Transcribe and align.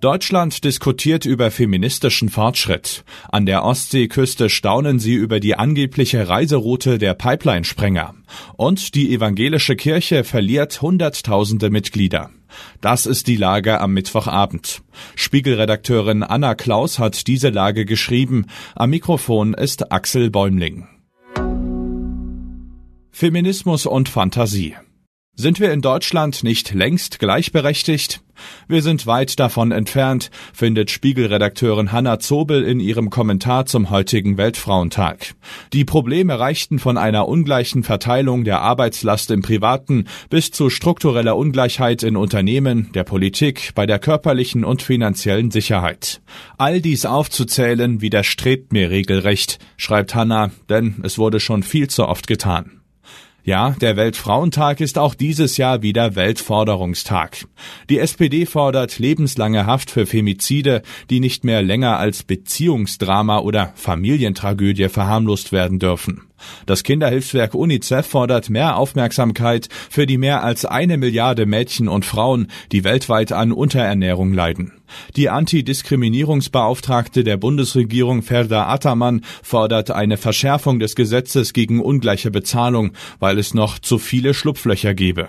Deutschland 0.00 0.62
diskutiert 0.62 1.24
über 1.24 1.50
feministischen 1.50 2.28
Fortschritt. 2.28 3.04
An 3.30 3.46
der 3.46 3.64
Ostseeküste 3.64 4.48
staunen 4.48 5.00
sie 5.00 5.14
über 5.14 5.40
die 5.40 5.56
angebliche 5.56 6.28
Reiseroute 6.28 6.98
der 6.98 7.14
Pipeline-Sprenger. 7.14 8.14
Und 8.56 8.94
die 8.94 9.12
evangelische 9.12 9.74
Kirche 9.74 10.22
verliert 10.22 10.80
Hunderttausende 10.82 11.70
Mitglieder. 11.70 12.30
Das 12.80 13.06
ist 13.06 13.26
die 13.26 13.36
Lage 13.36 13.80
am 13.80 13.92
Mittwochabend. 13.92 14.82
Spiegelredakteurin 15.16 16.22
Anna 16.22 16.54
Klaus 16.54 17.00
hat 17.00 17.26
diese 17.26 17.48
Lage 17.48 17.84
geschrieben. 17.84 18.46
Am 18.76 18.90
Mikrofon 18.90 19.52
ist 19.52 19.90
Axel 19.90 20.30
Bäumling. 20.30 20.86
Feminismus 23.10 23.84
und 23.84 24.08
Fantasie. 24.08 24.76
Sind 25.34 25.58
wir 25.58 25.72
in 25.72 25.82
Deutschland 25.82 26.44
nicht 26.44 26.72
längst 26.72 27.18
gleichberechtigt? 27.18 28.22
Wir 28.68 28.82
sind 28.82 29.06
weit 29.06 29.38
davon 29.38 29.72
entfernt, 29.72 30.30
findet 30.52 30.90
Spiegelredakteurin 30.90 31.92
Hanna 31.92 32.18
Zobel 32.18 32.64
in 32.64 32.80
ihrem 32.80 33.10
Kommentar 33.10 33.66
zum 33.66 33.90
heutigen 33.90 34.36
Weltfrauentag. 34.36 35.34
Die 35.72 35.84
Probleme 35.84 36.38
reichten 36.38 36.78
von 36.78 36.96
einer 36.96 37.28
ungleichen 37.28 37.82
Verteilung 37.82 38.44
der 38.44 38.60
Arbeitslast 38.60 39.30
im 39.30 39.42
Privaten 39.42 40.06
bis 40.30 40.50
zu 40.50 40.70
struktureller 40.70 41.36
Ungleichheit 41.36 42.02
in 42.02 42.16
Unternehmen, 42.16 42.90
der 42.94 43.04
Politik, 43.04 43.72
bei 43.74 43.86
der 43.86 43.98
körperlichen 43.98 44.64
und 44.64 44.82
finanziellen 44.82 45.50
Sicherheit. 45.50 46.20
All 46.56 46.80
dies 46.80 47.06
aufzuzählen 47.06 48.00
widerstrebt 48.00 48.72
mir 48.72 48.90
regelrecht, 48.90 49.58
schreibt 49.76 50.14
Hanna, 50.14 50.50
denn 50.68 50.96
es 51.02 51.18
wurde 51.18 51.40
schon 51.40 51.62
viel 51.62 51.88
zu 51.88 52.06
oft 52.06 52.26
getan. 52.26 52.77
Ja, 53.48 53.70
der 53.80 53.96
Weltfrauentag 53.96 54.78
ist 54.82 54.98
auch 54.98 55.14
dieses 55.14 55.56
Jahr 55.56 55.80
wieder 55.80 56.16
Weltforderungstag. 56.16 57.46
Die 57.88 57.98
SPD 57.98 58.44
fordert 58.44 58.98
lebenslange 58.98 59.64
Haft 59.64 59.90
für 59.90 60.04
Femizide, 60.04 60.82
die 61.08 61.18
nicht 61.18 61.44
mehr 61.44 61.62
länger 61.62 61.96
als 61.96 62.24
Beziehungsdrama 62.24 63.38
oder 63.38 63.72
Familientragödie 63.74 64.90
verharmlost 64.90 65.50
werden 65.50 65.78
dürfen. 65.78 66.27
Das 66.66 66.82
Kinderhilfswerk 66.82 67.54
UNICEF 67.54 68.06
fordert 68.06 68.50
mehr 68.50 68.76
Aufmerksamkeit 68.76 69.68
für 69.90 70.06
die 70.06 70.18
mehr 70.18 70.42
als 70.42 70.64
eine 70.64 70.96
Milliarde 70.96 71.46
Mädchen 71.46 71.88
und 71.88 72.04
Frauen, 72.04 72.48
die 72.72 72.84
weltweit 72.84 73.32
an 73.32 73.52
Unterernährung 73.52 74.32
leiden. 74.32 74.72
Die 75.16 75.28
Antidiskriminierungsbeauftragte 75.28 77.24
der 77.24 77.36
Bundesregierung 77.36 78.22
Ferda 78.22 78.66
Ataman 78.68 79.22
fordert 79.42 79.90
eine 79.90 80.16
Verschärfung 80.16 80.78
des 80.78 80.94
Gesetzes 80.94 81.52
gegen 81.52 81.80
ungleiche 81.80 82.30
Bezahlung, 82.30 82.92
weil 83.18 83.38
es 83.38 83.54
noch 83.54 83.78
zu 83.78 83.98
viele 83.98 84.34
Schlupflöcher 84.34 84.94
gebe. 84.94 85.28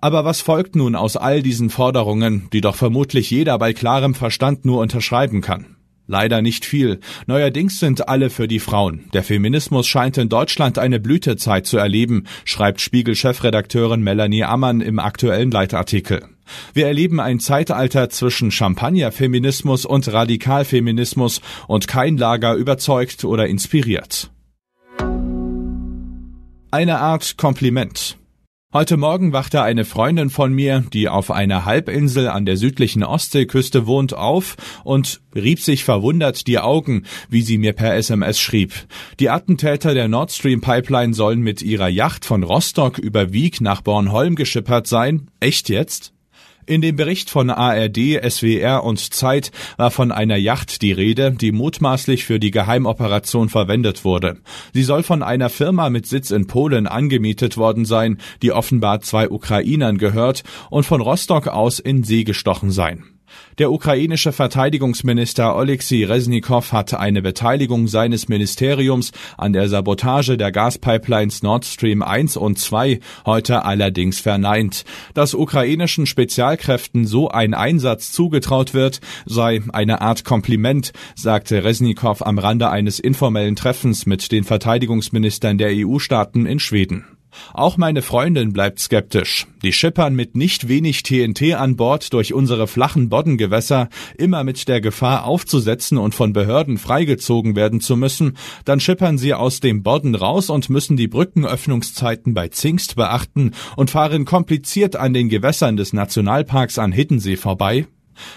Aber 0.00 0.24
was 0.24 0.40
folgt 0.40 0.76
nun 0.76 0.96
aus 0.96 1.16
all 1.16 1.42
diesen 1.42 1.70
Forderungen, 1.70 2.48
die 2.52 2.60
doch 2.60 2.74
vermutlich 2.74 3.30
jeder 3.30 3.58
bei 3.58 3.72
klarem 3.72 4.14
Verstand 4.14 4.64
nur 4.64 4.80
unterschreiben 4.80 5.40
kann? 5.40 5.76
Leider 6.06 6.42
nicht 6.42 6.64
viel. 6.64 7.00
Neuerdings 7.26 7.78
sind 7.78 8.08
alle 8.08 8.28
für 8.28 8.48
die 8.48 8.58
Frauen. 8.58 9.08
Der 9.12 9.22
Feminismus 9.22 9.86
scheint 9.86 10.18
in 10.18 10.28
Deutschland 10.28 10.78
eine 10.78 10.98
Blütezeit 10.98 11.66
zu 11.66 11.78
erleben, 11.78 12.24
schreibt 12.44 12.80
Spiegel-Chefredakteurin 12.80 14.02
Melanie 14.02 14.44
Ammann 14.44 14.80
im 14.80 14.98
aktuellen 14.98 15.50
Leitartikel. 15.50 16.24
Wir 16.74 16.86
erleben 16.86 17.20
ein 17.20 17.38
Zeitalter 17.40 18.10
zwischen 18.10 18.50
Champagnerfeminismus 18.50 19.86
und 19.86 20.12
Radikalfeminismus 20.12 21.40
und 21.68 21.86
kein 21.88 22.16
Lager 22.16 22.54
überzeugt 22.54 23.24
oder 23.24 23.46
inspiriert. 23.46 24.30
Eine 26.70 26.98
Art 26.98 27.36
Kompliment. 27.36 28.16
Heute 28.74 28.96
Morgen 28.96 29.34
wachte 29.34 29.60
eine 29.60 29.84
Freundin 29.84 30.30
von 30.30 30.50
mir, 30.54 30.82
die 30.94 31.10
auf 31.10 31.30
einer 31.30 31.66
Halbinsel 31.66 32.28
an 32.28 32.46
der 32.46 32.56
südlichen 32.56 33.04
Ostseeküste 33.04 33.86
wohnt, 33.86 34.14
auf 34.14 34.56
und 34.82 35.20
rieb 35.34 35.60
sich 35.60 35.84
verwundert 35.84 36.46
die 36.46 36.58
Augen, 36.58 37.04
wie 37.28 37.42
sie 37.42 37.58
mir 37.58 37.74
per 37.74 37.94
SMS 37.94 38.40
schrieb. 38.40 38.72
Die 39.20 39.28
Attentäter 39.28 39.92
der 39.92 40.08
Nord 40.08 40.32
Stream 40.32 40.62
Pipeline 40.62 41.12
sollen 41.12 41.42
mit 41.42 41.60
ihrer 41.60 41.88
Yacht 41.88 42.24
von 42.24 42.42
Rostock 42.42 42.96
über 42.96 43.34
Wieg 43.34 43.60
nach 43.60 43.82
Bornholm 43.82 44.36
geschippert 44.36 44.86
sein. 44.86 45.28
Echt 45.38 45.68
jetzt? 45.68 46.14
In 46.64 46.80
dem 46.80 46.94
Bericht 46.94 47.28
von 47.28 47.50
ARD, 47.50 48.20
SWR 48.22 48.84
und 48.84 49.12
Zeit 49.12 49.50
war 49.76 49.90
von 49.90 50.12
einer 50.12 50.36
Yacht 50.36 50.80
die 50.82 50.92
Rede, 50.92 51.32
die 51.32 51.50
mutmaßlich 51.50 52.24
für 52.24 52.38
die 52.38 52.52
Geheimoperation 52.52 53.48
verwendet 53.48 54.04
wurde. 54.04 54.38
Sie 54.72 54.84
soll 54.84 55.02
von 55.02 55.24
einer 55.24 55.50
Firma 55.50 55.90
mit 55.90 56.06
Sitz 56.06 56.30
in 56.30 56.46
Polen 56.46 56.86
angemietet 56.86 57.56
worden 57.56 57.84
sein, 57.84 58.18
die 58.42 58.52
offenbar 58.52 59.00
zwei 59.00 59.28
Ukrainern 59.28 59.98
gehört 59.98 60.44
und 60.70 60.84
von 60.84 61.00
Rostock 61.00 61.48
aus 61.48 61.80
in 61.80 62.04
See 62.04 62.22
gestochen 62.22 62.70
sein. 62.70 63.04
Der 63.58 63.70
ukrainische 63.70 64.32
Verteidigungsminister 64.32 65.54
Oleksiy 65.54 66.04
Resnikow 66.04 66.72
hat 66.72 66.94
eine 66.94 67.22
Beteiligung 67.22 67.86
seines 67.86 68.28
Ministeriums 68.28 69.12
an 69.36 69.52
der 69.52 69.68
Sabotage 69.68 70.36
der 70.36 70.50
Gaspipelines 70.50 71.42
Nord 71.42 71.64
Stream 71.66 72.02
1 72.02 72.36
und 72.36 72.58
2 72.58 73.00
heute 73.26 73.64
allerdings 73.64 74.20
verneint. 74.20 74.84
Dass 75.14 75.34
ukrainischen 75.34 76.06
Spezialkräften 76.06 77.06
so 77.06 77.28
ein 77.28 77.54
Einsatz 77.54 78.10
zugetraut 78.12 78.74
wird, 78.74 79.00
sei 79.26 79.60
eine 79.72 80.00
Art 80.00 80.24
Kompliment, 80.24 80.92
sagte 81.14 81.62
Resnikow 81.62 82.22
am 82.22 82.38
Rande 82.38 82.70
eines 82.70 82.98
informellen 82.98 83.56
Treffens 83.56 84.06
mit 84.06 84.32
den 84.32 84.44
Verteidigungsministern 84.44 85.58
der 85.58 85.70
EU-Staaten 85.72 86.46
in 86.46 86.58
Schweden. 86.58 87.04
Auch 87.54 87.76
meine 87.76 88.02
Freundin 88.02 88.52
bleibt 88.52 88.78
skeptisch. 88.78 89.46
Die 89.62 89.72
schippern 89.72 90.14
mit 90.14 90.36
nicht 90.36 90.68
wenig 90.68 91.02
TNT 91.02 91.54
an 91.54 91.76
Bord 91.76 92.12
durch 92.12 92.34
unsere 92.34 92.66
flachen 92.66 93.08
Boddengewässer, 93.08 93.88
immer 94.16 94.44
mit 94.44 94.68
der 94.68 94.80
Gefahr 94.80 95.24
aufzusetzen 95.24 95.98
und 95.98 96.14
von 96.14 96.32
Behörden 96.32 96.78
freigezogen 96.78 97.56
werden 97.56 97.80
zu 97.80 97.96
müssen. 97.96 98.36
Dann 98.64 98.80
schippern 98.80 99.18
sie 99.18 99.34
aus 99.34 99.60
dem 99.60 99.82
Bodden 99.82 100.14
raus 100.14 100.50
und 100.50 100.70
müssen 100.70 100.96
die 100.96 101.08
Brückenöffnungszeiten 101.08 102.34
bei 102.34 102.48
Zingst 102.48 102.96
beachten 102.96 103.52
und 103.76 103.90
fahren 103.90 104.24
kompliziert 104.24 104.96
an 104.96 105.14
den 105.14 105.28
Gewässern 105.28 105.76
des 105.76 105.92
Nationalparks 105.92 106.78
an 106.78 106.92
Hiddensee 106.92 107.36
vorbei. 107.36 107.86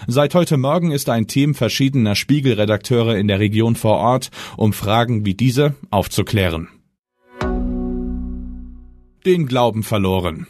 Seit 0.06 0.34
heute 0.34 0.56
Morgen 0.56 0.90
ist 0.90 1.08
ein 1.10 1.26
Team 1.26 1.54
verschiedener 1.54 2.14
Spiegelredakteure 2.14 3.16
in 3.16 3.28
der 3.28 3.40
Region 3.40 3.76
vor 3.76 3.98
Ort, 3.98 4.30
um 4.56 4.72
Fragen 4.72 5.26
wie 5.26 5.34
diese 5.34 5.74
aufzuklären 5.90 6.68
den 9.26 9.46
Glauben 9.46 9.82
verloren. 9.82 10.46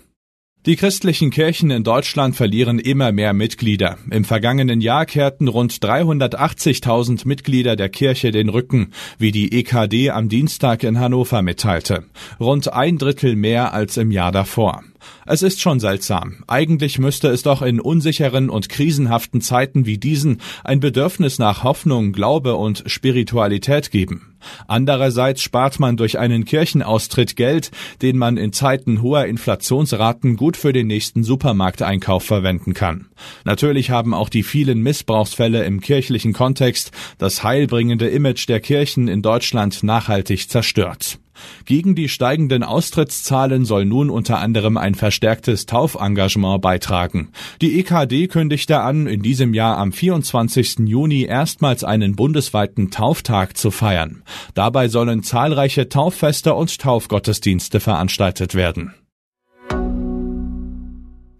Die 0.66 0.76
christlichen 0.76 1.30
Kirchen 1.30 1.70
in 1.70 1.82
Deutschland 1.82 2.36
verlieren 2.36 2.78
immer 2.78 3.10
mehr 3.10 3.32
Mitglieder. 3.32 3.96
Im 4.10 4.24
vergangenen 4.24 4.82
Jahr 4.82 5.06
kehrten 5.06 5.48
rund 5.48 5.72
380.000 5.72 7.26
Mitglieder 7.26 7.74
der 7.74 7.88
Kirche 7.88 8.32
den 8.32 8.50
Rücken, 8.50 8.92
wie 9.16 9.32
die 9.32 9.58
EKD 9.58 10.10
am 10.10 10.28
Dienstag 10.28 10.82
in 10.82 11.00
Hannover 11.00 11.40
mitteilte. 11.40 12.04
Rund 12.38 12.70
ein 12.72 12.98
Drittel 12.98 13.34
mehr 13.34 13.72
als 13.72 13.96
im 13.96 14.10
Jahr 14.10 14.32
davor. 14.32 14.82
Es 15.26 15.42
ist 15.42 15.60
schon 15.60 15.80
seltsam. 15.80 16.44
Eigentlich 16.46 16.98
müsste 16.98 17.28
es 17.28 17.42
doch 17.42 17.62
in 17.62 17.80
unsicheren 17.80 18.48
und 18.48 18.68
krisenhaften 18.68 19.40
Zeiten 19.40 19.84
wie 19.84 19.98
diesen 19.98 20.40
ein 20.62 20.80
Bedürfnis 20.80 21.38
nach 21.38 21.64
Hoffnung, 21.64 22.12
Glaube 22.12 22.54
und 22.54 22.84
Spiritualität 22.86 23.90
geben. 23.90 24.36
Andererseits 24.68 25.42
spart 25.42 25.80
man 25.80 25.96
durch 25.96 26.18
einen 26.18 26.44
Kirchenaustritt 26.44 27.34
Geld, 27.36 27.70
den 28.02 28.16
man 28.16 28.36
in 28.36 28.52
Zeiten 28.52 29.02
hoher 29.02 29.26
Inflationsraten 29.26 30.36
gut 30.36 30.56
für 30.56 30.72
den 30.72 30.86
nächsten 30.86 31.24
Supermarkteinkauf 31.24 32.24
verwenden 32.24 32.74
kann. 32.74 33.06
Natürlich 33.44 33.90
haben 33.90 34.14
auch 34.14 34.28
die 34.28 34.42
vielen 34.42 34.80
Missbrauchsfälle 34.82 35.64
im 35.64 35.80
kirchlichen 35.80 36.32
Kontext 36.32 36.92
das 37.18 37.42
heilbringende 37.42 38.08
Image 38.08 38.48
der 38.48 38.60
Kirchen 38.60 39.08
in 39.08 39.22
Deutschland 39.22 39.82
nachhaltig 39.82 40.48
zerstört. 40.48 41.18
Gegen 41.64 41.94
die 41.94 42.08
steigenden 42.08 42.62
Austrittszahlen 42.62 43.64
soll 43.64 43.84
nun 43.84 44.10
unter 44.10 44.38
anderem 44.38 44.76
ein 44.76 44.94
verstärktes 44.94 45.66
Taufengagement 45.66 46.62
beitragen. 46.62 47.30
Die 47.60 47.78
EKD 47.80 48.28
kündigte 48.28 48.80
an, 48.80 49.06
in 49.06 49.22
diesem 49.22 49.54
Jahr 49.54 49.78
am 49.78 49.92
24. 49.92 50.80
Juni 50.86 51.24
erstmals 51.24 51.84
einen 51.84 52.16
bundesweiten 52.16 52.90
Tauftag 52.90 53.56
zu 53.56 53.70
feiern. 53.70 54.22
Dabei 54.54 54.88
sollen 54.88 55.22
zahlreiche 55.22 55.88
Tauffeste 55.88 56.54
und 56.54 56.78
Taufgottesdienste 56.78 57.80
veranstaltet 57.80 58.54
werden. 58.54 58.94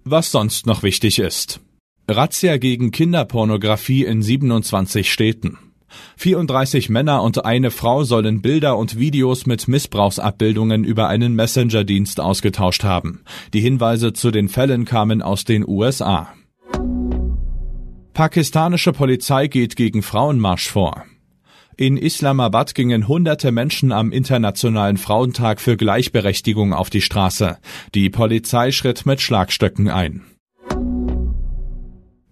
Was 0.05 0.31
sonst 0.31 0.67
noch 0.67 0.83
wichtig 0.83 1.19
ist. 1.19 1.61
Razzia 2.09 2.59
gegen 2.59 2.93
Kinderpornografie 2.93 4.05
in 4.05 4.23
27 4.23 5.13
Städten. 5.13 5.59
34 6.17 6.89
Männer 6.89 7.23
und 7.23 7.45
eine 7.45 7.71
Frau 7.71 8.05
sollen 8.05 8.43
Bilder 8.43 8.77
und 8.77 8.99
Videos 8.99 9.47
mit 9.47 9.69
Missbrauchsabbildungen 9.69 10.85
über 10.85 11.09
einen 11.09 11.35
Messenger-Dienst 11.35 12.21
ausgetauscht 12.21 12.85
haben. 12.85 13.23
Die 13.53 13.61
Hinweise 13.61 14.13
zu 14.13 14.31
den 14.31 14.49
Fällen 14.49 14.85
kamen 14.85 15.23
aus 15.23 15.45
den 15.45 15.67
USA. 15.67 16.29
Pakistanische 18.15 18.93
Polizei 18.93 19.47
geht 19.47 19.77
gegen 19.77 20.03
Frauenmarsch 20.03 20.71
vor. 20.71 21.05
In 21.77 21.99
Islamabad 21.99 22.75
gingen 22.75 23.07
hunderte 23.07 23.53
Menschen 23.53 23.93
am 23.93 24.11
Internationalen 24.11 24.97
Frauentag 24.97 25.61
für 25.61 25.77
Gleichberechtigung 25.77 26.73
auf 26.73 26.89
die 26.89 27.03
Straße. 27.03 27.59
Die 27.95 28.09
Polizei 28.09 28.73
schritt 28.73 29.05
mit 29.05 29.21
Schlagstöcken 29.21 29.91
ein. 29.91 30.25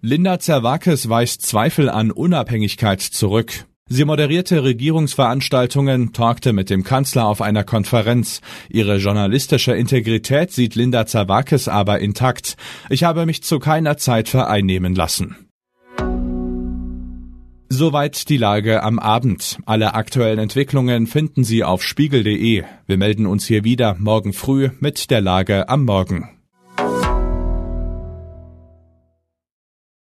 Linda 0.07 0.37
Zerwakis 0.39 1.09
weist 1.09 1.41
Zweifel 1.41 1.89
an 1.89 2.11
Unabhängigkeit 2.11 3.01
zurück. 3.01 3.65
Sie 3.89 4.05
moderierte 4.05 4.63
Regierungsveranstaltungen, 4.63 6.13
talkte 6.13 6.53
mit 6.53 6.69
dem 6.69 6.83
Kanzler 6.83 7.25
auf 7.25 7.41
einer 7.41 7.63
Konferenz. 7.63 8.41
Ihre 8.69 8.97
journalistische 8.97 9.73
Integrität 9.73 10.51
sieht 10.51 10.75
Linda 10.75 11.07
Zawakis 11.07 11.67
aber 11.67 12.01
intakt. 12.01 12.55
Ich 12.91 13.03
habe 13.03 13.25
mich 13.25 13.41
zu 13.41 13.57
keiner 13.57 13.97
Zeit 13.97 14.29
vereinnehmen 14.29 14.93
lassen. 14.93 15.37
Soweit 17.69 18.29
die 18.29 18.37
Lage 18.37 18.83
am 18.83 18.99
Abend. 18.99 19.57
Alle 19.65 19.95
aktuellen 19.95 20.37
Entwicklungen 20.37 21.07
finden 21.07 21.43
Sie 21.43 21.63
auf 21.63 21.81
spiegel.de. 21.81 22.63
Wir 22.85 22.97
melden 22.97 23.25
uns 23.25 23.47
hier 23.47 23.63
wieder 23.63 23.95
morgen 23.97 24.33
früh 24.33 24.69
mit 24.79 25.09
der 25.09 25.21
Lage 25.21 25.67
am 25.67 25.83
Morgen. 25.83 26.29